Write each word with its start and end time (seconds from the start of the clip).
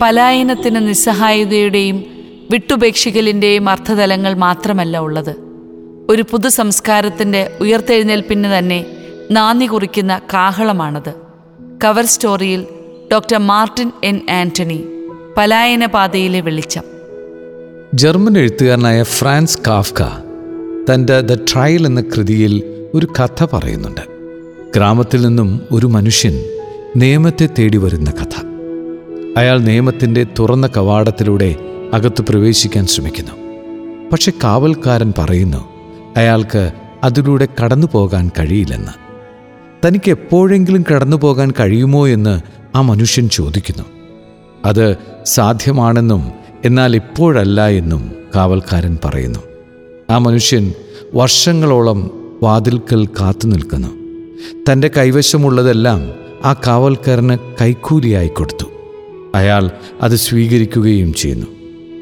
പലായനത്തിന് 0.00 0.88
നിസ്സഹായതയുടെയും 0.88 2.04
വിട്ടുപേക്ഷിക്കലിന്റെയും 2.50 3.68
അർത്ഥതലങ്ങൾ 3.68 4.34
മാത്രമല്ല 4.34 4.98
ഉള്ളത്. 4.98 5.36
ഒരു 6.10 6.24
പുതു 6.30 6.48
സംസ്കാരത്തിന്റെ 6.48 7.56
ഉയർത്തെഴുന്നേൽപ്പിന് 7.60 8.58
തന്നെ 8.58 8.86
നാന്ദി 9.30 9.66
കുറിക്കുന്ന 9.66 10.20
കാഹളമാണത്. 10.34 11.14
കവർ 11.84 12.04
സ്റ്റോറിയിൽ 12.04 12.66
ഡോക്ടർ 13.12 13.38
മാർട്ടിൻ 13.38 13.92
എൻ 14.04 14.20
ആന്റണി 14.30 14.84
പലായന 15.36 15.86
പാതയിലെ 15.86 16.40
വെളിച്ചം. 16.40 16.82
ജർമ്മൻ 17.94 18.38
എഴുത്തുകാരനായ 18.38 19.02
ഫ്രാൻസ് 19.02 19.58
കാഫ്ക 19.66 20.02
തന്റെ 20.92 21.20
ദ 21.20 21.34
ട്രയൽ 21.34 21.86
എന്ന 21.86 22.00
കൃതിയിൽ 22.00 22.62
ഒരു 22.94 23.06
കഥ 23.06 23.46
പറയുന്നുണ്ട്. 23.52 24.00
ഗ്രാമത്തിൽ 24.76 25.26
നിന്നും 25.26 25.60
ഒരു 25.72 25.86
മനുഷ്യൻ 25.86 26.44
നിയമത്തെ 26.96 27.48
തേടി 27.58 27.78
വരുന്ന 27.78 28.10
കഥ. 28.10 28.47
അയാൾ 29.38 29.58
നിയമത്തിന്റെ 29.58 30.26
തുറന്ന 30.38 30.66
കവാടത്തിലൂടെ 30.66 31.56
അകത്ത് 31.92 32.22
പ്രവേശിക്കാൻ 32.22 32.86
ശ്രമിക്കുന്നു. 32.86 33.32
പക്ഷെ 34.12 34.32
കാവൽക്കാരൻ 34.44 35.12
പറയുന്നു 35.18 35.68
അയാൾക്ക് 36.16 36.72
അതിലൂടെ 37.04 37.48
കടന്നു 37.64 37.86
പോകാൻ 37.92 38.30
കഴിയില്ലെന്ന്. 38.38 38.92
തനിക്ക് 39.86 40.10
എപ്പോഴെങ്കിലും 40.10 40.84
കടന്നു 40.94 41.16
പോകാൻ 41.16 41.52
കഴിയുമോ 41.60 42.08
എന്ന് 42.08 42.40
ആ 42.74 42.80
മനുഷ്യൻ 42.80 43.28
ചോദിക്കുന്നു. 43.28 43.82
അത് 44.64 44.96
സാധ്യമാണെന്നും 45.24 46.32
എന്നാൽ 46.64 46.96
ഇപ്പോഴല്ല 46.96 47.68
എന്നും 47.68 48.12
കാവൽക്കാരൻ 48.36 48.98
പറയുന്നു. 49.04 49.38
ആ 50.10 50.18
മനുഷ്യൻ 50.18 50.72
വർഷങ്ങളോളം 51.14 52.10
വാതിൽക്കൽ 52.42 53.06
കാത്തു 53.06 53.46
നിൽക്കുന്നു. 53.46 53.88
തന്റെ 54.72 54.90
കൈവശമുള്ളതെല്ലാം 54.96 56.10
ആ 56.44 56.52
കാവൽക്കാരന് 56.52 57.38
കൈക്കൂലിയായി 57.60 58.28
കൊടുത്തു. 58.28 58.67
അയാൾ 59.34 59.70
അത് 60.02 60.16
സ്വീകരിക്കുകയും 60.16 61.14
ചെയ്യുന്നു. 61.14 61.46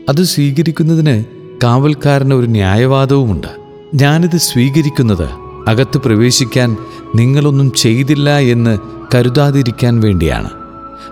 അത് 0.09 0.23
സ്വീകരിക്കുന്നതിന് 0.23 1.25
കാവൽക്കാരന് 1.65 2.35
ഒരു 2.35 2.47
ന്യായവാദവുമുണ്ട്. 2.47 3.47
ഞാനിത് 3.95 4.37
സ്വീകരിക്കുന്നത് 4.37 5.29
അകത്ത് 5.69 5.99
പ്രവേശിക്കാൻ 5.99 6.77
നിങ്ങളൊന്നും 7.15 7.73
ചെയ്തില്ല 7.73 8.39
എന്ന് 8.39 8.79
കരുതാതിരിക്കാൻ 9.15 10.01
വേണ്ടിയാണ്. 10.01 10.51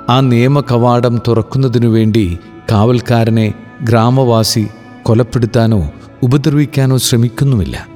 ആ 0.08 0.20
നിയമ 0.20 0.60
കവാടം 0.60 1.20
തുറക്കുന്നതിനു 1.28 1.88
വേണ്ടി 1.88 2.38
കാവൽക്കാരനെ 2.72 3.54
ഗ്രാമവാസി 3.82 4.66
കൊലപ്പെടുത്താനോ 5.02 5.90
ഉപദ്രവിക്കാനോ 6.22 6.96
ശ്രമിക്കുന്നുമില്ല. 6.96 7.86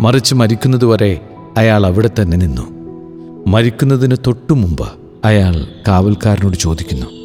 മറിച്ച് 0.00 0.34
മരിക്കുന്നതുവരെ 0.34 1.20
അയാൾ 1.56 1.86
അവിടെ 1.86 2.10
തന്നെ 2.22 2.36
നിന്നു. 2.36 2.62
മരിക്കുന്നതിന് 3.46 4.16
തൊട്ടു 4.26 4.52
മുമ്പ് 4.52 4.88
അയാൾ 5.24 5.66
കാവൽക്കാരനോട് 5.88 6.56
ചോദിക്കുന്നു. 6.56 7.15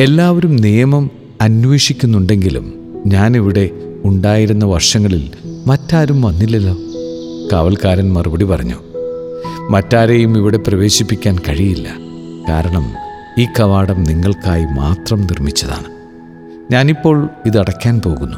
എല്ലാവരും 0.00 0.56
നിയമം 0.56 1.10
അന്വേഷിക്കുന്നുണ്ടെങ്കിലും 1.40 2.74
ഞാനിവിടെ 3.06 3.70
ഉണ്ടായിരുന്ന 4.04 4.64
വർഷങ്ങളിൽ 4.64 5.30
മറ്റാരും 5.66 6.22
വന്നില്ലല്ലോ. 6.22 6.76
കാവൽക്കാരൻ 7.52 8.12
മറുപടി 8.12 8.44
പറഞ്ഞു 8.44 8.74
മറ്റാരെയും 9.70 10.36
ഇവിടെ 10.36 10.56
പ്രവേശിപ്പിക്കാൻ 10.56 11.38
കഴിയില്ല. 11.38 11.88
കാരണം 12.48 12.92
ഈ 13.38 13.46
കവാടം 13.60 14.04
നിങ്ങൾക്കായി 14.04 14.64
മാത്രം 14.64 15.20
നിർമ്മിച്ചതാണ്. 15.20 15.94
ഞാനിപ്പോൾ 16.72 17.28
ഇതടയ്ക്കാൻ 17.46 18.00
പോകുന്നു. 18.00 18.36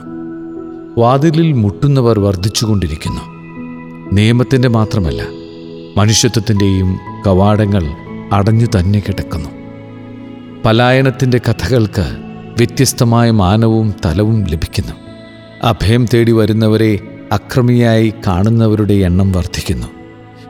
വാതിലിൽ 1.01 1.53
മുട്ടുന്നവർ 1.53 2.21
വർദ്ധിച്ചുകൊണ്ടിരിക്കുന്നു. 2.21 3.21
നിയമത്തിന്റെ 4.13 4.69
മാത്രമല്ല 4.69 5.23
മനുഷ്യത്വത്തിന്റെയും 5.97 6.99
കവാടങ്ങൾ 7.27 7.83
അടഞ്ഞു 8.33 8.67
തന്നെ 8.67 8.99
കിടക്കുന്നു. 8.99 9.49
പലായനത്തിന്റെ 10.67 11.39
കഥകൾക്ക് 11.39 12.17
വ്യത്യസ്തമായ 12.57 13.31
മാനവും 13.31 13.95
തലവും 14.05 14.45
ലഭിക്കുന്നു. 14.45 14.93
അഭയം 15.63 16.07
തേടി 16.15 16.33
വരുന്നവരെ 16.33 16.99
അക്രമിയായി 17.33 18.15
കാണുന്നവരുടെ 18.27 18.95
എണ്ണം 18.95 19.33
വർദ്ധിക്കുന്നു. 19.33 19.87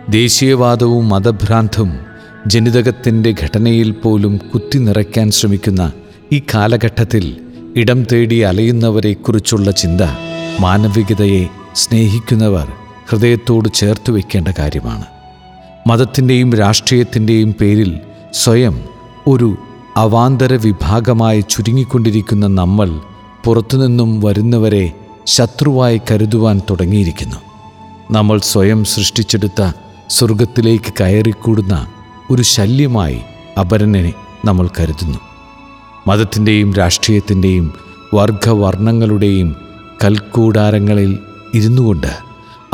ദേശീയവാദവും 0.08 1.08
മതഭ്രാന്തും 1.08 1.98
ജനിതകത്തിന്റെ 2.46 3.34
ഘടനയിൽ 3.42 3.91
പോലും 3.91 4.36
കുത്തി 4.36 4.78
നിറയ്ക്കാൻ 4.78 5.30
ശ്രമിക്കുന്ന 5.30 5.92
ഈ 6.32 6.42
കാലഘട്ടത്തിൽ 6.54 7.36
ഇടം 7.76 8.04
തേടി 8.12 8.38
അലയുന്നവരെക്കുറിച്ചുള്ള 8.38 9.70
ചിന്ത 9.70 10.00
മാനവികതയെ 10.60 11.46
സ്നേഹിക്കുന്നവർ 11.74 12.68
ഹൃദയത്തോട് 13.08 13.68
ചേർത്ത് 13.74 14.10
വയ്ക്കേണ്ട 14.10 14.48
കാര്യമാണ്. 14.58 15.04
മതത്തിന്റെയും 15.86 16.52
രാഷ്ട്രീയത്തിന്റെയും 16.52 17.54
പേരിൽ 17.60 18.00
സ്വയം 18.32 18.80
ഒരു 19.26 19.56
അവാന്തര 19.96 20.54
വിഭാഗമായി 20.54 21.40
ചുരുങ്ങിക്കൊണ്ടിരിക്കുന്ന 21.40 22.46
നമ്മൾ 22.46 23.00
പുറത്തുനിന്നും 23.44 24.20
വരുന്നവരെ 24.20 24.92
ശത്രുവായി 25.26 26.00
കരുതുവാൻ 26.10 26.60
തുടങ്ങിയിരിക്കുന്നു. 26.70 27.36
നമ്മൾ 28.10 28.38
സ്വയം 28.38 28.84
സൃഷ്ടിച്ചെടുത്ത 28.84 29.72
സ്വർഗത്തിലേക്ക് 30.10 30.92
കയറിക്കൂടുന്ന 31.00 31.86
ഒരു 32.30 32.42
ശല്യമായി 32.42 33.20
അപരനെ 33.60 34.14
നമ്മൾ 34.44 34.68
കരുതുന്നു. 34.80 35.18
മതത്തിന്റെയും 36.06 36.74
രാഷ്ട്രീയത്തിന്റെയും 36.74 37.72
വർഗവർണങ്ങളുടെയും 38.14 39.56
കൽക്കൂടാരങ്ങളിൽ 40.04 41.18
ഇരുന്നുകൊണ്ട് 41.54 42.12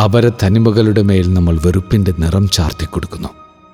അപര 0.04 0.30
തനിമകളുടെ 0.42 1.02
മേൽ 1.02 1.34
നമ്മൾ 1.34 1.58
വെറുപ്പിന്റെ 1.64 2.14
നിറം 2.18 2.48
ചാർത്തിക്കൊടുക്കുന്നു. 2.48 3.28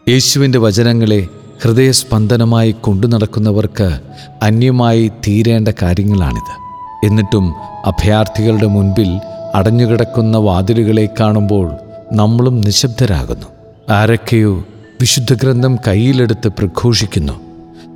യേശുവിന്റെ 0.08 0.58
വചനങ്ങളെ 0.58 1.28
ഹൃദയസ്പന്ദനമായി 1.62 2.72
കൊണ്ടു 2.80 3.06
നടക്കുന്നവർക്ക് 3.06 4.00
അന്യമായി 4.42 5.08
തീരേണ്ട 5.08 5.68
കാര്യങ്ങളാണിത്. 5.82 6.68
എന്നിട്ടും 7.06 7.54
അഭയാർത്ഥികളുടെ 7.86 8.66
മുൻപിൽ 8.66 9.20
അടഞ്ഞുകിടക്കുന്ന 9.54 10.36
വാതിലുകളെ 10.36 11.08
കാണുമ്പോൾ 11.20 11.70
നമ്മളും 12.12 12.60
നിശബ്ദരാകുന്നു. 12.60 13.46
ആരൊക്കെയോ 13.92 14.64
വിശുദ്ധ 15.00 15.34
ഗ്രന്ഥം 15.34 15.78
കയ്യിലെടുത്ത് 15.86 16.48
പ്രഘോഷിക്കുന്നു. 16.48 17.32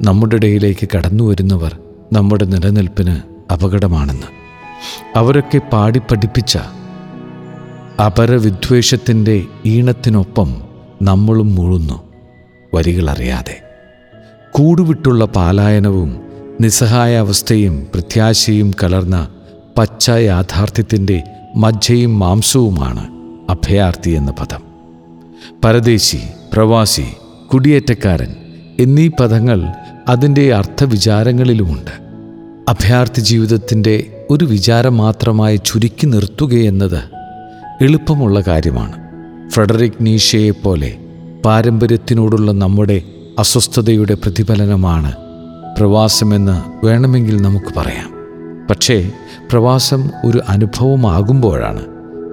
നമ്മുടെ 0.00 0.36
ഇടയിലേക്ക് 0.36 0.88
കടന്നു 0.96 1.24
വരുന്നവർ 1.24 1.78
നമ്മുടെ 2.12 2.44
നിലനിൽപ്പിന് 2.44 3.16
അപകടമാണെന്ന്. 3.52 4.26
അവരൊക്കെ 5.16 5.58
പാടി 5.58 5.98
പഠിപ്പിച്ച 5.98 6.58
അപരവിദ്വേഷത്തിന്റെ 8.06 9.44
ഈണത്തിനൊപ്പം 9.66 10.62
നമ്മളും 11.02 11.54
മുഴുന്നു. 11.54 12.11
വരികളറിയാതെ. 12.75 13.62
കൂടുവിട്ടുള്ള 14.50 15.25
പാലായനവും 15.25 16.22
നിസ്സഹായ 16.60 17.16
അവസ്ഥയും 17.16 17.87
പ്രത്യാശയും 17.94 18.72
കലർന്ന 18.83 19.28
പച്ച 19.78 20.09
യാഥാർത്ഥ്യത്തിന്റെ 20.09 21.22
മജ്ജയും 21.56 22.19
മാംസവുമാണ് 22.19 23.06
അഭയാർത്ഥി 23.50 24.10
എന്ന 24.10 24.31
പദം. 24.31 24.62
പരദേശി 25.65 26.21
പ്രവാസി 26.53 27.06
കുടിയേറ്റക്കാരൻ 27.53 28.34
എന്നീ 28.81 29.09
പദങ്ങൾ 29.09 29.62
അതിന്റെ 30.09 30.54
അർത്ഥവിചാരങ്ങളിലുമുണ്ട്. 30.54 32.03
അഭയാർത്ഥി 32.69 33.21
ജീവിതത്തിന്റെ 33.21 34.27
ഒരു 34.31 34.44
വിചാരം 34.44 34.97
മാത്രമായി 34.97 35.60
ചുരുക്കി 35.66 36.06
നിർത്തുകയെന്നത് 36.06 37.03
എളുപ്പമുള്ള 37.81 38.41
കാര്യമാണ്. 38.41 38.93
ഫ്രെഡറിക് 39.50 39.93
നീഷയെപ്പോലെ 40.00 40.99
പാരമ്പര്യത്തിനോടുള്ള 41.44 42.53
നമ്മുടെ 42.53 43.03
അസ്വസ്ഥതയുടെ 43.38 44.14
പ്രതിഫലനമാണ് 44.14 45.12
പ്രവാസമെന്ന് 45.78 46.86
വേണമെങ്കിൽ 46.86 47.42
നമുക്ക് 47.42 47.75
പറയാം. 47.76 48.10
പക്ഷേ 48.70 49.12
പ്രവാസം 49.53 50.10
ഒരു 50.25 50.41
അനുഭവമാകുമ്പോഴാണ് 50.48 51.84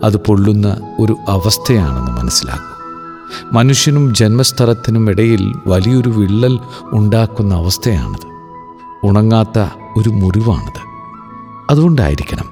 അത് 0.03 0.18
പൊള്ളുന്ന 0.18 0.96
ഒരു 1.00 1.18
അവസ്ഥയാണെന്ന് 1.28 2.12
മനസ്സിലാക്കും. 2.12 2.80
മനുഷ്യനും 3.53 4.16
ജന്മസ്ഥലത്തിനും 4.16 5.09
ഇടയിൽ 5.09 5.53
വലിയൊരു 5.68 6.09
വിള്ളൽ 6.09 6.59
ഉണ്ടാക്കുന്ന 6.84 7.56
അവസ്ഥയാണത്. 7.56 8.30
ഉണങ്ങാത്ത 9.03 9.59
ഒരു 9.97 10.09
മുറിവാണത്. 10.09 10.82
അതുകൊണ്ടായിരിക്കണം 11.70 12.46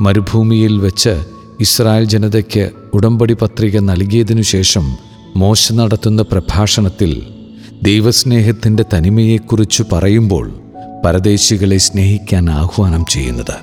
മരുഭൂമിയിൽ 0.00 0.78
വെച്ച് 0.78 1.24
ഇസ്രായേൽ 1.60 2.04
ജനതയ്ക്ക് 2.04 2.70
ഉടമ്പടി 2.94 3.36
പത്രിക 3.42 3.78
നൽകിയതിനു 3.78 4.42
ശേഷം 4.42 5.13
മോശ 5.36 5.72
നടത്തുന്ന 5.72 6.22
പ്രഭാഷണത്തിൽ 6.22 7.22
ദൈവസ്നേഹത്തിന്റെ 7.82 8.84
തനിമയെക്കുറിച്ച് 8.94 9.82
പറയുമ്പോൾ 9.92 10.52
പരദേശികളെ 11.04 11.76
സ്നേഹിക്കാൻ 11.76 12.50
ആഹ്വാനം 12.50 13.04
ചെയ്യുന്നത്. 13.04 13.54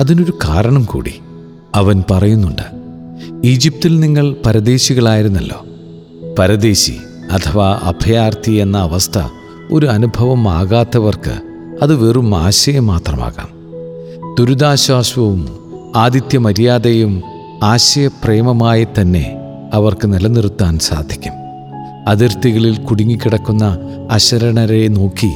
അതിനൊരു 0.00 0.38
കാരണം 0.44 0.84
കൂടി 0.84 1.14
അവൻ 1.74 2.04
പറയുന്നുണ്ട്. 2.10 2.62
ഈജിപ്തിൽ 3.44 4.00
നിങ്ങൾ 4.00 4.36
പരദേശികളായിരുന്നല്ലോ. 4.46 5.66
പരദേശി 6.38 6.96
അഥവാ 7.32 7.80
അഭയാർത്ഥി 7.82 8.52
എന്ന 8.52 8.78
അവസ്ഥ 8.78 9.18
ഒരു 9.72 9.86
അനുഭവമാകാത്തവർക്ക് 9.86 11.40
അത് 11.82 11.94
വെറും 11.94 12.36
ആശയം 12.36 12.86
മാത്രമാകാം. 12.86 13.48
ദുരിതാശ്വാസവും 14.38 15.58
ആതിഥ്യമര്യാദയും 15.96 17.22
ആശയപ്രേമമായി 17.62 18.84
തന്നെ 18.84 19.38
അവർക്ക് 19.72 20.12
നിലനിർത്താൻ 20.12 20.78
സാധിക്കും. 20.78 21.32
അതിർത്തികളിൽ 22.08 22.76
കുടുങ്ങിക്കിടക്കുന്ന 22.76 23.78
അശരണരെ 24.10 24.88
നോക്കി 24.88 25.30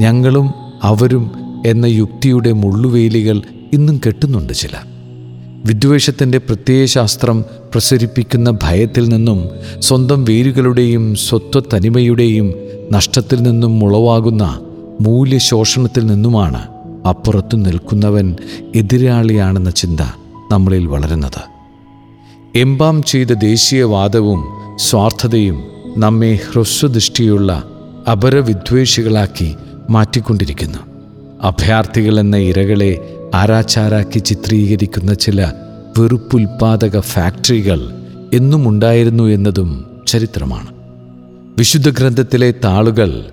ഞങ്ങളും 0.00 0.50
അവരും 0.82 1.32
എന്ന 1.66 1.86
യുക്തിയുടെ 1.86 2.52
മുള്ളുവേലികൾ 2.52 3.42
ഇന്നും 3.72 4.00
കെട്ടുന്നുണ്ട് 4.06 4.52
ചില 4.52 4.70
വിദ്വേഷത്തിന്റെ 5.66 6.38
പ്രത്യയശാസ്ത്രം 6.38 7.44
പ്രസരിപ്പിക്കുന്ന 7.72 8.50
ഭയത്തിൽ 8.50 9.08
നിന്നും 9.08 9.50
സ്വന്തം 9.78 10.24
വേരുകളുടെയും 10.24 11.14
സ്വത്വ 11.14 11.62
തനിമയുടെയും 11.74 12.54
നഷ്ടത്തിൽ 12.92 13.42
നിന്നും 13.42 13.84
ഉളവാകുന്ന 13.84 14.60
മൂല്യശോഷണത്തിൽ 15.00 16.06
നിന്നുമാണ് 16.06 16.62
അപ്പുറത്തു 17.08 17.56
നിൽക്കുന്നവൻ 17.56 18.36
എതിരാളിയാണെന്ന 18.74 19.70
ചിന്ത 19.70 20.00
നമ്മളിൽ 20.52 20.86
വളരുന്നത്. 20.86 21.53
എംബാം 22.56 23.02
ചെയ്ത 23.02 23.26
ദേശീയവാദവും 23.26 24.44
സ്വാർത്ഥതയും 24.76 25.64
നമ്മെ 25.96 26.38
ഹ്രസ്വദൃഷ്ടിയുള്ള 26.52 27.64
അപരവിദ്വേഷികളാക്കി 28.12 29.54
മാറ്റിക്കൊണ്ടിരിക്കുന്നു. 29.90 30.78
അഭയാർത്ഥികൾ 31.42 32.20
എന്ന 32.20 32.36
ഇരകളെ 32.36 33.16
ആരാച്ചാരാക്കി 33.34 34.18
ചിത്രീകരിക്കുന്ന 34.18 35.14
ചില 35.14 35.52
വെറുപ്പുൽപാദക 35.98 37.00
ഫാക്ടറികൾ 37.00 37.90
എന്നും 38.34 38.68
ഉണ്ടായിരുന്നു 38.68 39.24
എന്നതും 39.24 39.84
ചരിത്രമാണ്. 40.06 40.66
വിശുദ്ധ 41.58 41.90
ഗ്രന്ഥത്തിലെ 41.90 42.54
താളുകൾ 42.64 43.24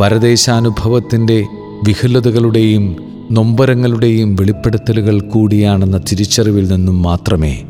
പരദേശാനുഭവത്തിന്റെ 0.00 1.46
വിഹുലതകളുടെയും 1.86 2.96
നൊമ്പരങ്ങളുടെയും 3.32 4.36
വെളിപ്പെടുത്തലുകൾ 4.36 5.20
കൂടിയാണെന്ന 5.20 5.98
തിരിച്ചറിവിൽ 5.98 6.68
നിന്നും 6.68 7.02
മാത്രമേ 7.02 7.64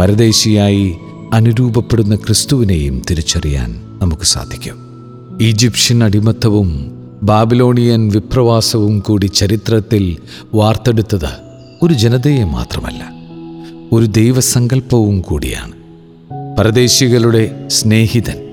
പരദേശിയായി 0.00 0.96
അനുരൂപപ്പെടുന്ന 1.32 2.14
ക്രിസ്തുവിനെയും 2.14 3.02
തിരിച്ചറിയാൻ 3.10 3.98
നമുക്ക് 4.02 4.22
സാധിക്കും. 4.22 4.76
ഈജിപ്ഷ്യൻ 5.40 6.04
അടിമത്തവും 6.04 6.98
ബാബിലോണിയൻ 7.22 8.08
വിപ്രവാസവും 8.08 9.00
കൂടി 9.00 9.26
ചരിത്രത്തിൽ 9.26 10.16
വാർത്തെടുത്തത് 10.54 11.28
ഒരു 11.82 11.94
ജനതയെ 11.94 12.44
മാത്രമല്ല 12.44 13.12
ഒരു 13.92 14.06
ദൈവസങ്കല്പവും 14.06 15.20
കൂടിയാണ്. 15.20 15.72
പരദേശികളുടെ 16.58 17.68
സ്നേഹിതൻ 17.68 18.50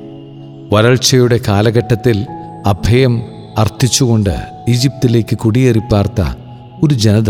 വരൾച്ചയുടെ 0.74 1.40
കാലഘട്ടത്തിൽ 1.48 2.26
അഭയം 2.66 3.22
അർത്ഥിച്ചുകൊണ്ട് 3.58 4.36
ഈജിപ്തിലേക്ക് 4.70 5.38
കുടിയേറിപ്പാർത്ത 5.38 6.22
ഒരു 6.84 6.94
ജനത 6.94 7.30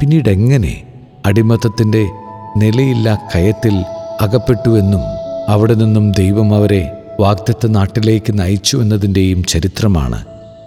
പിന്നീട് 0.00 0.28
എങ്ങനെ 0.28 0.82
അടിമത്തത്തിന്റെ 1.26 2.06
നിലയില്ലാ 2.56 3.18
കയത്തിൽ 3.34 3.74
അകപ്പെട്ടുവെന്നും 4.20 5.00
അവിടെ 5.48 5.74
നിന്നും 5.74 6.12
ദൈവം 6.12 6.54
അവരെ 6.54 6.90
വാഗ്ദത്ത 7.20 7.66
നാട്ടിലേക്ക് 7.66 8.38
നയിച്ചു 8.38 8.76
എന്നതിന്റെയും 8.76 9.44
ചരിത്രമാണ്. 9.44 10.24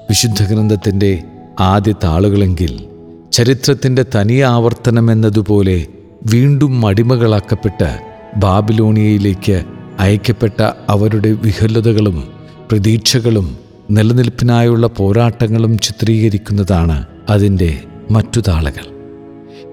വിശുദ്ധ 0.09 0.43
ഗ്രന്ഥത്തിന്റെ 0.43 1.23
ആദ്യ 1.59 1.93
താളുകളെങ്കിൽ 2.03 2.85
ചരിത്രത്തിന്റെ 3.31 4.05
തനിയ 4.15 4.45
ആവർത്തനം 4.45 5.11
എന്നതുപോലെ 5.11 5.87
വീണ്ടും 6.23 6.87
അടിമകളാക്കപ്പെട്ട് 6.87 7.99
ബാബിലോണിയയിലേക്ക് 8.37 9.63
അയക്കപ്പെട്ട 9.99 10.61
അവരുടെ 10.89 11.31
വിഹലതകളും 11.31 12.29
പ്രതീക്ഷകളും 12.71 13.57
നിലനിൽപ്പിനായുള്ള 13.91 14.87
പോരാട്ടങ്ങളും 14.87 15.79
ചിത്രീകരിക്കുന്നതാണ് 15.79 17.03
അതിന്റെ 17.29 17.81
മറ്റു 18.11 18.41
താളുകൾ. 18.47 18.98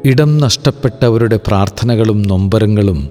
ഇടം 0.06 0.38
നഷ്ടപ്പെട്ടവരുടെ 0.38 1.40
പ്രാർത്ഥനകളും 1.46 2.22
നൊമ്പരങ്ങളും 2.22 3.08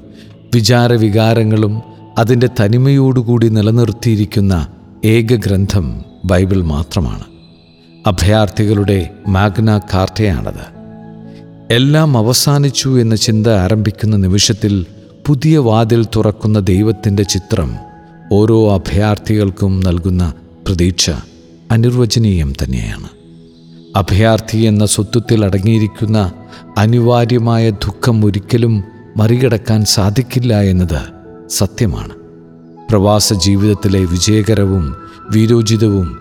വിചാരവികാരങ്ങളും 0.56 1.82
അതിന്റെ 2.18 2.50
തനിമയോടുകൂടി 2.60 3.50
നിലനിർത്തിയിരിക്കുന്ന 3.50 4.68
ഏക 5.06 5.36
ഗ്രന്ഥം 5.36 6.02
ബൈബിൾ 6.26 6.64
മാത്രമാണ്. 6.64 7.24
അഭയാർത്ഥികളുടെ 8.08 9.10
മാഗ്ന 9.28 9.78
കാർട്ടയാണത്. 9.78 10.66
എല്ലാം 11.74 12.18
അവസാനിച്ചു 12.18 13.02
എന്ന 13.02 13.16
ചിന്ത 13.16 13.48
ആരംഭിക്കുന്ന 13.48 14.16
നിമിഷത്തിൽ 14.16 14.86
പുതിയ 15.28 15.58
വാതിൽ 15.58 16.06
തുറക്കുന്ന 16.16 16.60
ദൈവത്തിന്റെ 16.60 17.24
ചിത്രം 17.24 17.76
ഓരോ 18.32 18.76
അഭയാർത്ഥികൾക്കും 18.76 19.80
നൽകുന്ന 19.80 20.34
പ്രതീക്ഷ 20.68 21.10
അനിർവചനീയം 21.72 22.54
തന്നെയാണ്. 22.64 23.15
അഭയാർത്ഥി 23.96 24.58
എന്ന 24.58 24.86
സ്വത്വത്തിൽ 24.86 25.46
അടങ്ങിയിരിക്കുന്ന 25.46 26.32
അനിവാര്യമായ 26.78 27.70
ദുഃഖം 27.70 28.26
ഒരിക്കലും 28.26 28.84
മറികടക്കാൻ 29.18 29.86
സാധിക്കില്ല 29.86 30.62
എന്നത് 30.62 31.02
സത്യമാണ്. 31.50 32.14
പ്രവാസ 32.90 33.34
ജീവിതത്തിലെ 33.34 34.00
വിജയകരവും 34.00 34.96
വീരോചിതവും 35.32 36.18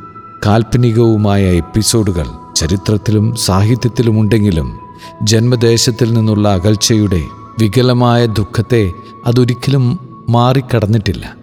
കാൽപ്പനികവുമായ 0.47 1.45
എപ്പിസോഡുകൾ 1.45 2.27
ചരിത്രത്തിലും 2.57 3.35
സാഹിത്യത്തിലുമുണ്ടെങ്കിലും 3.35 4.79
ജന്മദേശത്തിൽ 5.23 6.15
നിന്നുള്ള 6.15 6.49
അകൽച്ചയുടെ 6.49 7.23
വികലമായ 7.61 8.27
ദുഃഖത്തെ 8.27 8.91
അതൊരിക്കലും 9.27 9.99
മാറിക്കടന്നിട്ടില്ല. 10.29 11.37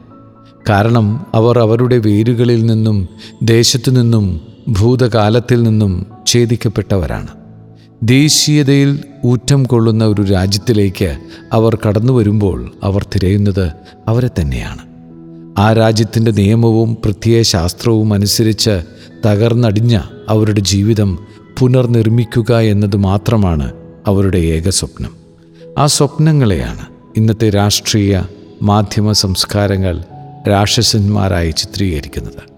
കാരണം 0.69 1.25
അവർ 1.34 1.60
അവരുടെ 1.60 1.98
വേരുകളിൽ 1.98 2.66
നിന്നും 2.66 3.07
ദേശത്തു 3.44 3.92
നിന്നും 3.92 4.42
ഭൂതകാലത്തിൽ 4.72 5.64
നിന്നും 5.64 6.06
ഛേദിക്കപ്പെട്ടവരാണ്. 6.28 7.28
ദേശീയതയിൽ 8.04 9.04
ഊറ്റം 9.26 9.64
കൊള്ളുന്ന 9.64 10.06
ഒരു 10.06 10.22
രാജ്യത്തിലേക്ക് 10.22 11.18
അവർ 11.52 11.78
കടന്നു 11.88 12.14
വരുമ്പോൾ 12.14 12.72
അവർ 12.84 13.04
തിരയുന്നത് 13.16 13.72
അവരെ 14.08 14.30
തന്നെയാണ്. 14.42 14.80
ആ 15.60 15.74
രാജ്യത്തിന്റെ 15.74 16.32
നിയമവും 16.32 16.98
പ്രത്യയശാസ്ത്രവും 17.06 18.14
അനുസരിച്ച് 18.14 18.82
തകർന്നടിഞ്ഞ 19.26 20.00
അവരുടെ 20.30 20.60
ജീവിതം 20.60 21.20
പുനർനിർമ്മിക്കുക 21.60 22.60
എന്നത് 22.60 22.96
മാത്രമാണ് 22.96 23.74
അവരുടെ 24.08 24.38
ഏക 24.38 24.70
സ്വപ്നം. 24.70 25.12
ആ 25.78 25.86
സ്വപ്നങ്ങളെയാണ് 25.86 26.86
ഇന്നത്തെ 27.18 27.50
രാഷ്ട്രീയ 27.50 28.24
മാധ്യമ 28.62 29.12
സംസ്കാരങ്ങൾ 29.12 30.04
രാക്ഷസന്മാരായി 30.50 31.52
ചിത്രീകരിക്കുന്നത്. 31.52 32.52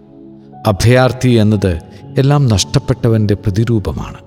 അഭയാർത്ഥി 0.68 1.30
എന്നത് 1.30 1.93
എല്ലാം 2.18 2.48
നഷ്ടപ്പെട്ടവന്റെ 2.48 3.34
പ്രതിരൂപമാണ്. 3.34 4.18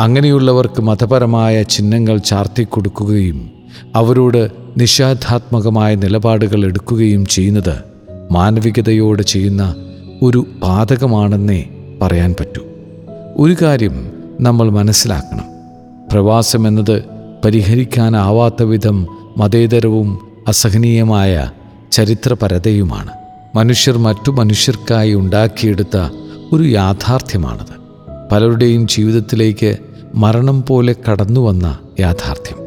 അങ്ങനെയുള്ളവർക്ക് 0.00 0.82
മതപരമായ 0.82 1.62
ചിഹ്നങ്ങൾ 1.62 2.18
ചാർത്തിക്കൊടുക്കുകയും 2.18 3.50
അവരോട് 3.94 4.50
നിഷേധാത്മകമായ 4.76 5.94
നിലപാടുകൾ 5.94 6.64
എടുക്കുകയും 6.64 7.26
ചെയ്യുന്നത് 7.26 7.78
മാനവികതയോട് 8.30 9.22
ചെയ്യുന്ന 9.22 9.74
ഒരു 10.22 10.46
പാതകമാണെന്നേ 10.62 11.64
പറയാൻ 12.02 12.34
പറ്റൂ. 12.40 12.62
ഒരു 13.36 13.56
കാര്യം 13.62 14.12
നമ്മൾ 14.40 14.70
മനസ്സിലാക്കണം. 14.70 15.44
പ്രവാസം 16.12 16.68
എന്നത് 16.68 17.04
പരിഹരിക്കാനാവാത്ത 17.44 18.62
വിധം 18.62 19.06
മതേതരവും 19.36 20.28
അസഹനീയമായ 20.48 21.50
ചരിത്രപരതയുമാണ്. 21.92 23.10
മനുഷ്യർ 23.54 23.98
മറ്റു 23.98 24.30
മനുഷ്യർക്കായി 24.30 25.14
ഉണ്ടാക്കിയെടുത്ത 25.14 25.96
ഒരു 26.52 26.62
യാഥാർത്ഥ്യമാണത്. 26.62 27.74
പലരുടെയും 28.32 28.86
ജീവിതത്തിലേക്ക് 28.86 29.76
മരണം 30.14 30.64
പോലെ 30.68 30.96
കടന്നു 31.10 31.40
വന്ന 31.40 31.78
യാഥാർത്ഥ്യം. 32.00 32.58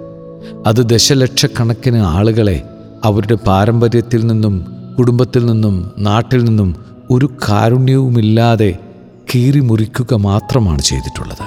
അത് 0.68 0.90
ദശലക്ഷക്കണക്കിന് 0.90 1.98
ആളുകളെ 1.98 2.64
അവരുടെ 3.04 3.34
പാരമ്പര്യത്തിൽ 3.34 4.28
നിന്നും 4.28 4.66
കുടുംബത്തിൽ 5.00 5.46
നിന്നും 5.46 5.92
നാട്ടിൽ 6.00 6.44
നിന്നും 6.44 6.76
ഒരു 7.10 7.30
കാരുണ്യവുമില്ലാതെ 7.50 8.78
കീറിമുറിക്കുക 9.36 10.14
മാത്രമാണ് 10.14 10.82
ചെയ്തിട്ടുള്ളത്. 10.82 11.44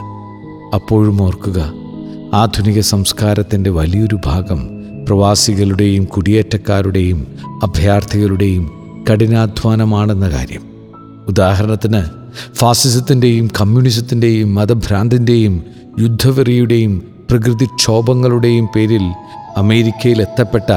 അപ്പോഴും 0.74 1.22
ഓർക്കുക 1.22 1.72
ആധുനിക 2.34 2.80
സംസ്കാരത്തിന്റെ 2.80 3.70
വലിയൊരു 3.70 4.18
ഭാഗം 4.26 4.68
പ്രവാസികളുടെയും 5.08 6.04
കുടിയേറ്റക്കാരുടെയും 6.04 7.26
അഭയാർത്ഥികളുടെയും 7.62 8.70
കഠിനാധ്വാനമാണെന്ന 9.12 10.28
കാര്യം. 10.28 10.62
ഉദാഹരണത്തിന് 11.28 12.23
ഫാസിസത്തിന്റെയും 12.54 13.50
കമ്മ്യൂണിസത്തിന്റെയും 13.60 14.54
മതഭ്രാന്തിന്റെയും 14.54 15.64
യുദ്ധവെറിയുടെയും 16.00 17.02
പ്രകൃതിക്ഷോഭങ്ങളുടെയും 17.30 18.68
പേരിൽ 18.76 19.02
അമേരിക്കയിൽ 19.56 20.20
എത്തപ്പെട്ട 20.20 20.72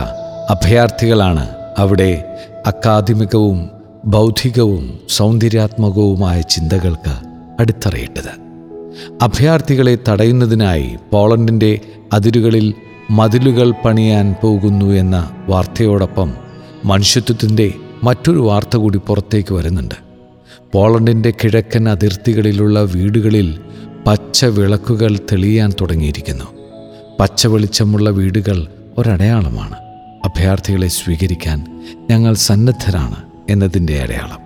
അഭയാർത്ഥികളാണ് 0.49 1.49
അവിടെ 1.77 2.37
അക്കാദമികവും 2.65 3.69
ബൗദ്ധികവും 4.05 4.99
സൗന്ദര്യാത്മകവുമായ 5.09 6.41
ചിന്തകൾക്ക് 6.41 7.15
അടിത്തറയിട്ടത്. 7.59 8.47
അഭയാർത്ഥികളെ 9.21 9.97
തടയുന്നതിനായി 10.09 10.95
പോളണ്ടിന്റെ 11.11 11.79
അതിരുകളിൽ 12.13 12.73
മതിലുകൾ 13.11 13.73
പണിയാൻ 13.85 14.35
പോകുന്നു 14.43 14.85
എന്ന 14.85 15.29
വാർത്തയോടൊപ്പം 15.47 16.33
മനുഷ്യത്വത്തിന്റെ 16.85 17.73
മറ്റൊരു 18.03 18.39
വാർത്ത 18.39 18.77
കൂടി 18.77 18.97
പുറത്തേക്ക് 18.97 19.53
വരുന്നുണ്ട്. 19.53 20.06
പോളണ്ടിന്റെ 20.73 21.31
കിഴക്കൻ 21.31 21.89
അതിർത്തികളിലുള്ള 21.89 22.81
വീടുകളിൽ 22.81 23.59
പച്ച 24.07 24.45
വിളക്കുകൾ 24.45 25.17
തെളിയാൻ 25.17 25.73
തുടങ്ങിയിരിക്കുന്നു. 25.81 26.43
പച്ച 27.19 27.47
വെളിച്ചമുള്ള 27.47 28.09
വീടുകൾ 28.09 28.67
ഒരടയാളമാണ്. 28.97 29.75
അഭയാർത്ഥികളെ 30.25 30.87
സ്വീകരിക്കാൻ 30.87 31.83
ഞങ്ങൾ 32.09 32.33
സന്നദ്ധരാണ് 32.33 33.15
എന്നതിന്റെ 33.49 34.01
അടയാളം. 34.01 34.39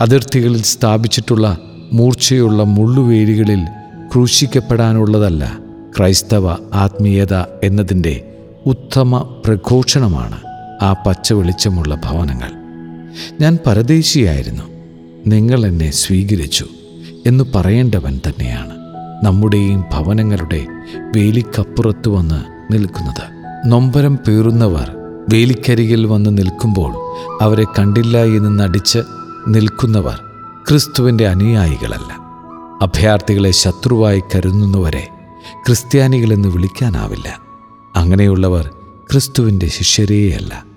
അതിർത്തികളിൽ 0.00 0.62
സ്ഥാപിച്ചിട്ടുള്ള 0.62 1.58
മൂർച്ചയുള്ള 1.92 2.62
മുള്ളുവേലികളിൽ 2.62 3.64
ക്രൂശിക്കപ്പെടാനുള്ളതല്ല 4.12 5.58
ക്രൈസ്തവ 5.98 6.52
ആത്മീയത 6.74 7.34
എന്നതിന്റെ 7.62 8.34
ഉത്തമ 8.66 9.18
പ്രഘോഷണമാണ് 9.46 10.40
ആ 10.82 11.04
പച്ച 11.06 11.32
വെളിച്ചമുള്ള 11.32 11.94
ഭവനങ്ങൾ. 11.94 12.50
ഞാൻ 13.40 13.58
പരദേശിയായിരുന്നു. 13.66 14.69
നിങ്ങൾ 15.26 15.66
എന്നെ 15.66 15.90
സ്വീകരിച്ചു 15.90 16.66
എന്ന് 17.26 17.44
പറയേണ്ടവൻ 17.54 18.20
തന്നെയാണ്. 18.26 18.70
നമ്മുടെയും 19.24 19.84
ഭവനങ്ങളുടെ 19.92 20.66
വേലിക്കപ്പുറത്ത് 21.16 22.08
വന്ന് 22.08 22.72
നിൽക്കുന്നത്. 22.72 23.40
നൊമ്പരം 23.66 24.16
പേറുന്നവർ 24.16 24.90
വേലിക്കരികിൽ 25.32 26.06
വന്ന് 26.06 26.38
നിൽക്കുമ്പോൾ 26.38 26.92
അവരെ 27.42 27.64
കണ്ടില്ല 27.64 28.18
എന്ന് 28.18 28.58
നടിച്ച് 28.58 28.98
നിൽക്കുന്നവർ 29.48 30.20
ക്രിസ്തുവിന്റെ 30.68 31.28
അനുയായികളല്ല. 31.28 32.20
അഭയാർത്ഥികളെ 32.82 33.50
ശത്രുവായി 33.50 34.22
കരുതുന്നവരെ 34.34 35.08
ക്രിസ്ത്യാനികളെന്ന് 35.66 36.48
വിളിക്കാനാവില്ല. 36.48 37.40
അങ്ങനെയുള്ളവർ 37.96 38.70
ക്രിസ്തുവിന്റെ 39.12 39.66
ശിഷ്യരേയല്ല. 39.68 40.69